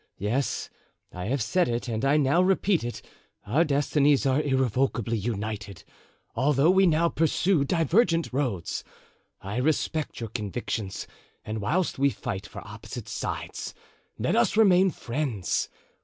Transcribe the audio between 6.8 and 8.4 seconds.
now pursue divergent